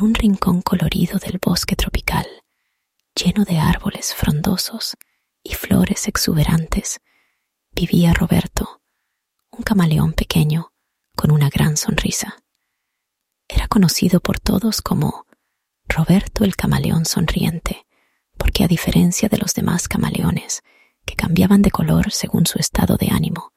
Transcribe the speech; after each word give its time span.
En 0.00 0.06
un 0.06 0.14
rincón 0.14 0.62
colorido 0.62 1.18
del 1.18 1.38
bosque 1.38 1.76
tropical, 1.76 2.26
lleno 3.14 3.44
de 3.44 3.58
árboles 3.58 4.14
frondosos 4.14 4.96
y 5.42 5.52
flores 5.52 6.08
exuberantes, 6.08 7.02
vivía 7.72 8.14
Roberto, 8.14 8.80
un 9.50 9.62
camaleón 9.62 10.14
pequeño 10.14 10.72
con 11.14 11.30
una 11.30 11.50
gran 11.50 11.76
sonrisa. 11.76 12.42
Era 13.46 13.68
conocido 13.68 14.20
por 14.20 14.40
todos 14.40 14.80
como 14.80 15.26
Roberto 15.86 16.44
el 16.44 16.56
camaleón 16.56 17.04
sonriente, 17.04 17.86
porque 18.38 18.64
a 18.64 18.68
diferencia 18.68 19.28
de 19.28 19.36
los 19.36 19.52
demás 19.52 19.86
camaleones, 19.86 20.62
que 21.04 21.14
cambiaban 21.14 21.60
de 21.60 21.72
color 21.72 22.10
según 22.10 22.46
su 22.46 22.58
estado 22.58 22.96
de 22.96 23.08
ánimo, 23.10 23.52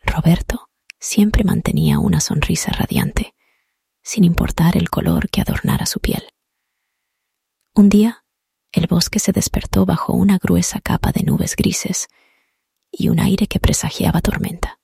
Roberto 0.00 0.70
siempre 0.98 1.44
mantenía 1.44 1.98
una 1.98 2.20
sonrisa 2.20 2.72
radiante, 2.72 3.33
sin 4.04 4.22
importar 4.22 4.76
el 4.76 4.90
color 4.90 5.30
que 5.30 5.40
adornara 5.40 5.86
su 5.86 5.98
piel. 5.98 6.22
Un 7.74 7.88
día, 7.88 8.24
el 8.70 8.86
bosque 8.86 9.18
se 9.18 9.32
despertó 9.32 9.86
bajo 9.86 10.12
una 10.12 10.38
gruesa 10.38 10.80
capa 10.80 11.10
de 11.10 11.22
nubes 11.22 11.56
grises 11.56 12.06
y 12.90 13.08
un 13.08 13.18
aire 13.18 13.46
que 13.46 13.58
presagiaba 13.58 14.20
tormenta. 14.20 14.78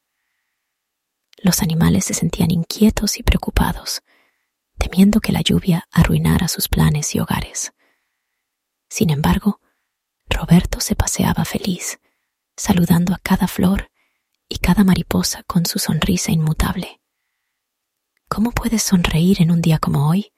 Los 1.37 1.63
animales 1.63 2.07
se 2.07 2.15
sentían 2.15 2.51
inquietos 2.51 3.19
y 3.19 3.23
preocupados, 3.23 4.03
temiendo 4.79 5.21
que 5.21 5.33
la 5.33 5.43
lluvia 5.43 5.87
arruinara 5.93 6.49
sus 6.49 6.69
planes 6.69 7.15
y 7.15 7.21
hogares. 7.21 7.73
Sin 8.89 9.11
embargo, 9.11 9.61
Roberto 10.29 10.81
se 10.81 10.97
paseaba 10.97 11.45
feliz, 11.45 12.01
saludando 12.57 13.15
a 13.15 13.19
cada 13.19 13.47
flor 13.49 13.91
y 14.49 14.59
cada 14.59 14.83
mariposa 14.83 15.43
con 15.45 15.67
su 15.67 15.79
sonrisa 15.79 16.33
inmutable. 16.33 17.01
¿Cómo 18.33 18.53
puedes 18.53 18.85
sonreír 18.85 19.43
en 19.43 19.51
un 19.51 19.61
día 19.61 19.81
como 19.81 20.09
hoy? 20.09 20.33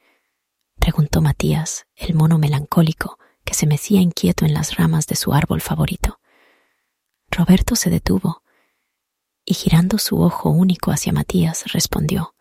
preguntó 0.80 1.20
Matías, 1.20 1.86
el 1.94 2.14
mono 2.14 2.38
melancólico 2.38 3.18
que 3.44 3.52
se 3.52 3.66
mecía 3.66 4.00
inquieto 4.00 4.46
en 4.46 4.54
las 4.54 4.76
ramas 4.76 5.06
de 5.06 5.14
su 5.14 5.34
árbol 5.34 5.60
favorito. 5.60 6.18
Roberto 7.30 7.76
se 7.76 7.90
detuvo 7.90 8.44
y 9.44 9.52
girando 9.52 9.98
su 9.98 10.22
ojo 10.22 10.48
único 10.48 10.90
hacia 10.90 11.12
Matías 11.12 11.70
respondió, 11.70 12.34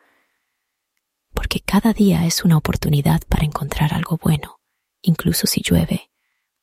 porque 1.33 1.59
cada 1.59 1.91
día 1.91 2.25
es 2.25 2.45
una 2.45 2.55
oportunidad 2.55 3.19
para 3.27 3.43
encontrar 3.43 3.93
algo 3.93 4.17
bueno, 4.23 4.61
incluso 5.01 5.47
si 5.47 5.61
llueve. 5.61 6.11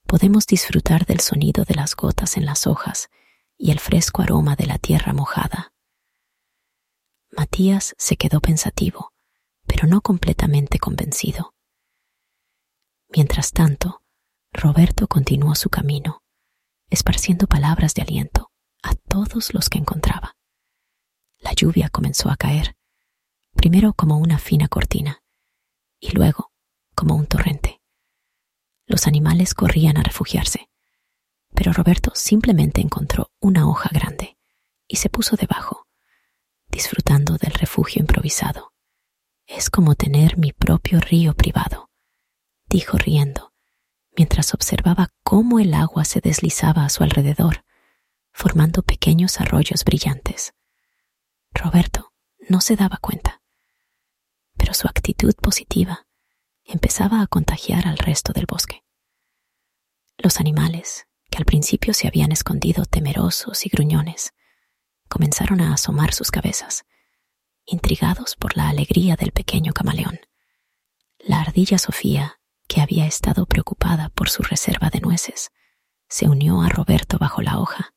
Podemos 0.06 0.46
disfrutar 0.46 1.04
del 1.04 1.20
sonido 1.20 1.64
de 1.64 1.74
las 1.74 1.94
gotas 1.94 2.38
en 2.38 2.46
las 2.46 2.66
hojas 2.66 3.10
y 3.58 3.70
el 3.70 3.80
fresco 3.80 4.22
aroma 4.22 4.56
de 4.56 4.64
la 4.64 4.78
tierra 4.78 5.12
mojada. 5.12 5.74
Matías 7.38 7.94
se 7.98 8.16
quedó 8.16 8.40
pensativo, 8.40 9.12
pero 9.64 9.86
no 9.86 10.00
completamente 10.00 10.80
convencido. 10.80 11.54
Mientras 13.14 13.52
tanto, 13.52 14.02
Roberto 14.52 15.06
continuó 15.06 15.54
su 15.54 15.70
camino, 15.70 16.24
esparciendo 16.90 17.46
palabras 17.46 17.94
de 17.94 18.02
aliento 18.02 18.50
a 18.82 18.96
todos 18.96 19.54
los 19.54 19.68
que 19.70 19.78
encontraba. 19.78 20.36
La 21.38 21.52
lluvia 21.52 21.90
comenzó 21.90 22.28
a 22.28 22.36
caer, 22.36 22.74
primero 23.54 23.94
como 23.94 24.18
una 24.18 24.40
fina 24.40 24.66
cortina 24.66 25.22
y 26.00 26.10
luego 26.10 26.50
como 26.96 27.14
un 27.14 27.28
torrente. 27.28 27.80
Los 28.84 29.06
animales 29.06 29.54
corrían 29.54 29.96
a 29.96 30.02
refugiarse, 30.02 30.68
pero 31.54 31.72
Roberto 31.72 32.10
simplemente 32.16 32.80
encontró 32.80 33.30
una 33.38 33.68
hoja 33.68 33.90
grande 33.92 34.36
y 34.88 34.96
se 34.96 35.08
puso 35.08 35.36
debajo, 35.36 35.87
disfrutando 36.68 37.36
del 37.36 37.52
refugio 37.52 38.00
improvisado. 38.00 38.72
Es 39.46 39.70
como 39.70 39.94
tener 39.94 40.36
mi 40.36 40.52
propio 40.52 41.00
río 41.00 41.34
privado, 41.34 41.90
dijo 42.66 42.98
riendo, 42.98 43.52
mientras 44.16 44.54
observaba 44.54 45.12
cómo 45.22 45.58
el 45.58 45.74
agua 45.74 46.04
se 46.04 46.20
deslizaba 46.20 46.84
a 46.84 46.88
su 46.90 47.02
alrededor, 47.02 47.64
formando 48.32 48.82
pequeños 48.82 49.40
arroyos 49.40 49.84
brillantes. 49.84 50.54
Roberto 51.52 52.12
no 52.48 52.60
se 52.60 52.76
daba 52.76 52.98
cuenta 52.98 53.38
pero 54.58 54.74
su 54.74 54.86
actitud 54.88 55.34
positiva 55.36 56.06
empezaba 56.64 57.22
a 57.22 57.26
contagiar 57.26 57.88
al 57.88 57.96
resto 57.96 58.34
del 58.34 58.44
bosque. 58.44 58.84
Los 60.18 60.40
animales, 60.40 61.06
que 61.30 61.38
al 61.38 61.46
principio 61.46 61.94
se 61.94 62.08
habían 62.08 62.32
escondido 62.32 62.84
temerosos 62.84 63.64
y 63.64 63.70
gruñones, 63.70 64.34
comenzaron 65.08 65.60
a 65.60 65.74
asomar 65.74 66.14
sus 66.14 66.30
cabezas, 66.30 66.84
intrigados 67.64 68.36
por 68.36 68.56
la 68.56 68.68
alegría 68.68 69.16
del 69.16 69.32
pequeño 69.32 69.72
camaleón. 69.72 70.20
La 71.18 71.40
ardilla 71.40 71.78
Sofía, 71.78 72.40
que 72.66 72.80
había 72.80 73.06
estado 73.06 73.46
preocupada 73.46 74.10
por 74.10 74.30
su 74.30 74.42
reserva 74.42 74.90
de 74.90 75.00
nueces, 75.00 75.50
se 76.08 76.28
unió 76.28 76.62
a 76.62 76.68
Roberto 76.68 77.18
bajo 77.18 77.42
la 77.42 77.58
hoja. 77.58 77.94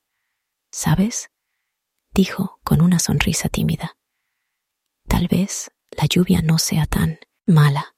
¿Sabes? 0.72 1.30
dijo 2.14 2.60
con 2.64 2.82
una 2.82 3.00
sonrisa 3.00 3.50
tímida. 3.50 3.98
Tal 5.08 5.28
vez 5.28 5.72
la 5.92 6.06
lluvia 6.06 6.42
no 6.42 6.58
sea 6.58 6.86
tan 6.86 7.20
mala. 7.46 7.96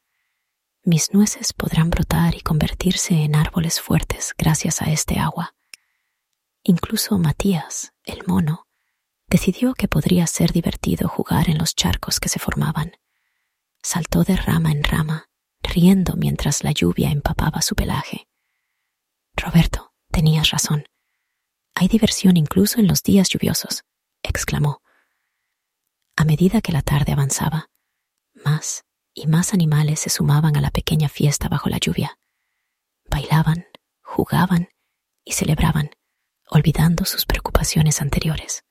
Mis 0.83 1.13
nueces 1.13 1.53
podrán 1.53 1.89
brotar 1.89 2.35
y 2.35 2.41
convertirse 2.41 3.23
en 3.23 3.35
árboles 3.35 3.79
fuertes 3.79 4.33
gracias 4.37 4.81
a 4.81 4.91
este 4.91 5.19
agua. 5.19 5.55
Incluso 6.63 7.17
Matías, 7.17 7.93
el 8.03 8.23
mono, 8.27 8.62
decidió 9.33 9.73
que 9.73 9.87
podría 9.87 10.27
ser 10.27 10.51
divertido 10.51 11.09
jugar 11.09 11.49
en 11.49 11.57
los 11.57 11.73
charcos 11.73 12.19
que 12.19 12.29
se 12.29 12.37
formaban. 12.37 12.91
Saltó 13.81 14.23
de 14.23 14.35
rama 14.35 14.71
en 14.71 14.83
rama, 14.83 15.27
riendo 15.63 16.13
mientras 16.15 16.63
la 16.63 16.71
lluvia 16.71 17.09
empapaba 17.09 17.63
su 17.63 17.73
pelaje. 17.73 18.27
Roberto, 19.35 19.91
tenías 20.11 20.51
razón. 20.51 20.85
Hay 21.73 21.87
diversión 21.87 22.37
incluso 22.37 22.79
en 22.79 22.85
los 22.85 23.01
días 23.01 23.27
lluviosos, 23.27 23.85
exclamó. 24.21 24.83
A 26.15 26.25
medida 26.25 26.61
que 26.61 26.71
la 26.71 26.83
tarde 26.83 27.13
avanzaba, 27.13 27.71
más 28.45 28.85
y 29.15 29.25
más 29.25 29.55
animales 29.55 30.01
se 30.01 30.11
sumaban 30.11 30.57
a 30.57 30.61
la 30.61 30.69
pequeña 30.69 31.09
fiesta 31.09 31.49
bajo 31.49 31.69
la 31.69 31.79
lluvia. 31.79 32.19
Bailaban, 33.09 33.65
jugaban 34.03 34.69
y 35.25 35.31
celebraban, 35.31 35.89
olvidando 36.51 37.03
sus 37.05 37.25
preocupaciones 37.25 37.99
anteriores. 37.99 38.63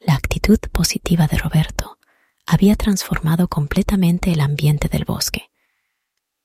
La 0.00 0.14
actitud 0.14 0.58
positiva 0.72 1.26
de 1.26 1.36
Roberto 1.36 1.98
había 2.46 2.74
transformado 2.74 3.48
completamente 3.48 4.32
el 4.32 4.40
ambiente 4.40 4.88
del 4.88 5.04
bosque. 5.04 5.50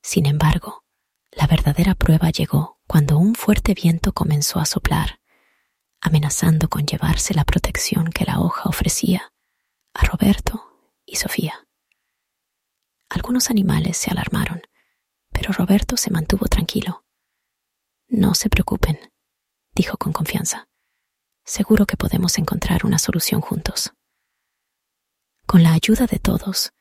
Sin 0.02 0.26
embargo, 0.26 0.84
la 1.32 1.48
verdadera 1.48 1.96
prueba 1.96 2.32
llegó 2.32 2.82
cuando 2.86 3.18
un 3.18 3.34
fuerte 3.34 3.74
viento 3.74 4.12
comenzó 4.12 4.60
a 4.60 4.66
soplar, 4.66 5.22
amenazando 6.02 6.68
con 6.68 6.86
llevarse 6.86 7.34
la 7.34 7.46
protección 7.46 8.10
que 8.10 8.26
la 8.26 8.42
hoja 8.42 8.68
ofrecía 8.68 9.34
a 9.94 10.04
Roberto 10.04 10.92
y 11.06 11.16
Sofía. 11.16 11.66
Algunos 13.08 13.50
animales 13.50 13.96
se 13.96 14.12
alarmaron, 14.12 14.64
pero 15.32 15.54
Roberto 15.54 15.96
se 15.96 16.12
mantuvo 16.12 16.48
tranquilo. 16.48 17.06
No 18.10 18.36
se 18.36 18.50
preocupen, 18.50 19.00
dijo 19.74 19.96
con 19.98 20.12
confianza. 20.12 20.68
Seguro 21.46 21.86
que 21.86 21.96
podemos 21.96 22.38
encontrar 22.40 22.86
una 22.86 22.98
solución 22.98 23.40
juntos. 23.40 23.94
Con 25.46 25.62
la 25.62 25.74
ayuda 25.74 26.08
de 26.08 26.18
todos, 26.18 26.74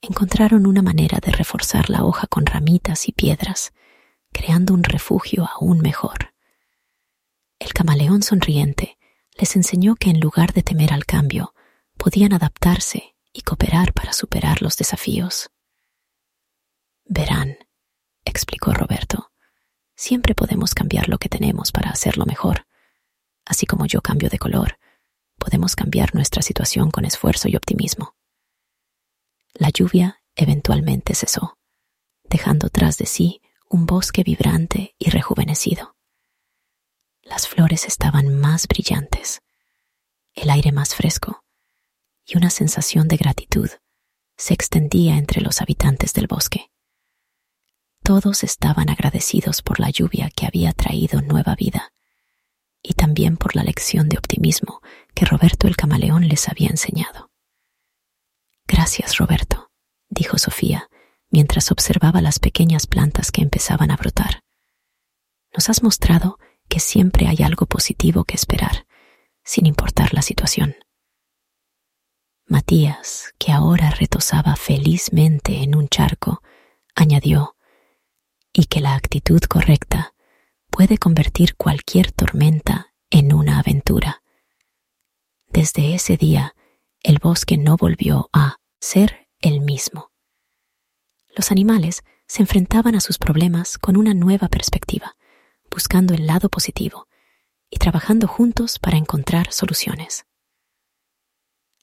encontraron 0.00 0.66
una 0.66 0.80
manera 0.80 1.18
de 1.18 1.32
reforzar 1.32 1.90
la 1.90 2.04
hoja 2.04 2.28
con 2.28 2.46
ramitas 2.46 3.08
y 3.08 3.12
piedras, 3.12 3.72
creando 4.32 4.74
un 4.74 4.84
refugio 4.84 5.48
aún 5.52 5.80
mejor. 5.80 6.32
El 7.58 7.72
camaleón 7.72 8.22
sonriente 8.22 8.96
les 9.38 9.56
enseñó 9.56 9.96
que 9.96 10.10
en 10.10 10.20
lugar 10.20 10.52
de 10.52 10.62
temer 10.62 10.92
al 10.92 11.04
cambio, 11.04 11.54
podían 11.96 12.32
adaptarse 12.32 13.16
y 13.32 13.42
cooperar 13.42 13.92
para 13.92 14.12
superar 14.12 14.62
los 14.62 14.76
desafíos. 14.76 15.50
Verán, 17.04 17.58
explicó 18.24 18.72
Roberto, 18.72 19.32
siempre 19.94 20.34
podemos 20.34 20.74
cambiar 20.74 21.08
lo 21.08 21.18
que 21.18 21.28
tenemos 21.28 21.72
para 21.72 21.90
hacerlo 21.90 22.24
mejor. 22.26 22.66
Así 23.52 23.66
como 23.66 23.84
yo 23.84 24.00
cambio 24.00 24.30
de 24.30 24.38
color, 24.38 24.78
podemos 25.36 25.76
cambiar 25.76 26.14
nuestra 26.14 26.40
situación 26.40 26.90
con 26.90 27.04
esfuerzo 27.04 27.48
y 27.50 27.56
optimismo. 27.56 28.16
La 29.52 29.68
lluvia 29.68 30.22
eventualmente 30.36 31.14
cesó, 31.14 31.58
dejando 32.24 32.70
tras 32.70 32.96
de 32.96 33.04
sí 33.04 33.42
un 33.68 33.84
bosque 33.84 34.22
vibrante 34.22 34.94
y 34.98 35.10
rejuvenecido. 35.10 35.96
Las 37.20 37.46
flores 37.46 37.84
estaban 37.84 38.34
más 38.40 38.66
brillantes, 38.66 39.42
el 40.32 40.48
aire 40.48 40.72
más 40.72 40.94
fresco, 40.94 41.44
y 42.24 42.38
una 42.38 42.48
sensación 42.48 43.06
de 43.06 43.18
gratitud 43.18 43.68
se 44.38 44.54
extendía 44.54 45.18
entre 45.18 45.42
los 45.42 45.60
habitantes 45.60 46.14
del 46.14 46.26
bosque. 46.26 46.70
Todos 48.02 48.44
estaban 48.44 48.88
agradecidos 48.88 49.60
por 49.60 49.78
la 49.78 49.90
lluvia 49.90 50.30
que 50.34 50.46
había 50.46 50.72
traído 50.72 51.20
nueva 51.20 51.54
vida 51.54 51.92
y 52.82 52.94
también 52.94 53.36
por 53.36 53.54
la 53.54 53.62
lección 53.62 54.08
de 54.08 54.18
optimismo 54.18 54.80
que 55.14 55.24
Roberto 55.24 55.68
el 55.68 55.76
camaleón 55.76 56.28
les 56.28 56.48
había 56.48 56.68
enseñado. 56.68 57.30
Gracias, 58.66 59.18
Roberto, 59.18 59.70
dijo 60.08 60.38
Sofía, 60.38 60.88
mientras 61.30 61.70
observaba 61.70 62.20
las 62.20 62.38
pequeñas 62.38 62.86
plantas 62.86 63.30
que 63.30 63.42
empezaban 63.42 63.90
a 63.90 63.96
brotar. 63.96 64.40
Nos 65.54 65.68
has 65.68 65.82
mostrado 65.82 66.38
que 66.68 66.80
siempre 66.80 67.26
hay 67.26 67.42
algo 67.42 67.66
positivo 67.66 68.24
que 68.24 68.34
esperar, 68.34 68.86
sin 69.44 69.66
importar 69.66 70.14
la 70.14 70.22
situación. 70.22 70.76
Matías, 72.46 73.34
que 73.38 73.52
ahora 73.52 73.90
retosaba 73.90 74.56
felizmente 74.56 75.62
en 75.62 75.74
un 75.76 75.88
charco, 75.88 76.42
añadió, 76.94 77.56
y 78.52 78.66
que 78.66 78.80
la 78.80 78.94
actitud 78.94 79.40
correcta 79.42 80.14
puede 80.72 80.96
convertir 80.96 81.54
cualquier 81.54 82.10
tormenta 82.12 82.94
en 83.10 83.34
una 83.34 83.58
aventura. 83.58 84.22
Desde 85.48 85.94
ese 85.94 86.16
día, 86.16 86.56
el 87.02 87.18
bosque 87.18 87.58
no 87.58 87.76
volvió 87.76 88.30
a 88.32 88.56
ser 88.80 89.28
el 89.40 89.60
mismo. 89.60 90.10
Los 91.36 91.52
animales 91.52 92.02
se 92.26 92.40
enfrentaban 92.40 92.94
a 92.94 93.00
sus 93.00 93.18
problemas 93.18 93.76
con 93.76 93.98
una 93.98 94.14
nueva 94.14 94.48
perspectiva, 94.48 95.14
buscando 95.70 96.14
el 96.14 96.26
lado 96.26 96.48
positivo 96.48 97.06
y 97.68 97.76
trabajando 97.76 98.26
juntos 98.26 98.78
para 98.78 98.96
encontrar 98.96 99.52
soluciones. 99.52 100.24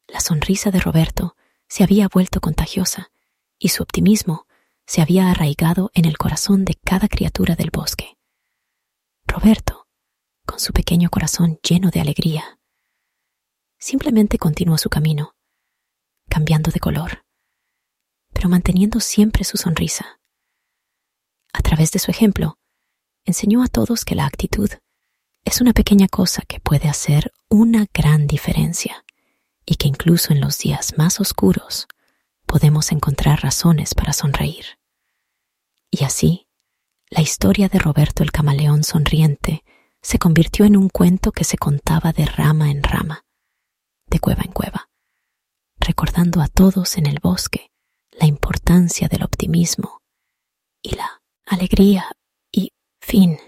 La 0.08 0.20
sonrisa 0.20 0.72
de 0.72 0.80
Roberto 0.80 1.36
se 1.68 1.84
había 1.84 2.08
vuelto 2.08 2.42
contagiosa 2.42 3.12
y 3.60 3.70
su 3.70 3.84
optimismo 3.84 4.48
se 4.88 5.04
había 5.04 5.30
arraigado 5.30 5.92
en 5.94 6.06
el 6.06 6.18
corazón 6.18 6.66
de 6.66 6.74
cada 6.74 7.08
criatura 7.08 7.56
del 7.56 7.70
bosque. 7.72 8.19
Roberto, 9.30 9.88
con 10.44 10.60
su 10.60 10.74
pequeño 10.74 11.12
corazón 11.12 11.60
lleno 11.62 11.92
de 11.92 12.02
alegría, 12.02 12.60
simplemente 13.78 14.40
continuó 14.40 14.80
su 14.80 14.90
camino, 14.90 15.36
cambiando 16.28 16.72
de 16.72 16.80
color, 16.80 17.26
pero 18.34 18.50
manteniendo 18.50 19.00
siempre 19.00 19.44
su 19.44 19.58
sonrisa. 19.58 20.20
A 21.54 21.62
través 21.62 21.92
de 21.92 22.00
su 22.00 22.10
ejemplo, 22.10 22.58
enseñó 23.24 23.62
a 23.62 23.68
todos 23.68 24.04
que 24.04 24.16
la 24.16 24.26
actitud 24.26 24.72
es 25.46 25.62
una 25.62 25.74
pequeña 25.74 26.08
cosa 26.08 26.42
que 26.48 26.60
puede 26.60 26.90
hacer 26.90 27.32
una 27.50 27.86
gran 27.94 28.26
diferencia 28.26 29.06
y 29.64 29.76
que 29.76 29.88
incluso 29.88 30.34
en 30.34 30.42
los 30.42 30.58
días 30.58 30.96
más 30.98 31.20
oscuros 31.20 31.88
podemos 32.48 32.92
encontrar 32.92 33.44
razones 33.44 33.94
para 33.94 34.12
sonreír. 34.12 34.80
Y 35.92 36.04
así, 36.04 36.49
la 37.10 37.22
historia 37.22 37.70
de 37.70 37.80
Roberto 37.80 38.24
el 38.24 38.32
camaleón 38.32 38.84
sonriente 38.84 39.64
se 40.02 40.20
convirtió 40.20 40.66
en 40.66 40.78
un 40.78 40.90
cuento 40.90 41.32
que 41.32 41.44
se 41.44 41.58
contaba 41.58 42.14
de 42.14 42.26
rama 42.26 42.70
en 42.70 42.84
rama, 42.84 43.26
de 44.08 44.20
cueva 44.20 44.44
en 44.46 44.52
cueva, 44.52 44.90
recordando 45.80 46.42
a 46.42 46.48
todos 46.48 46.98
en 46.98 47.08
el 47.08 47.20
bosque 47.20 47.72
la 48.12 48.28
importancia 48.28 49.08
del 49.08 49.24
optimismo 49.24 50.02
y 50.82 50.96
la 50.96 51.22
alegría 51.46 52.12
y 52.52 52.72
fin. 53.02 53.40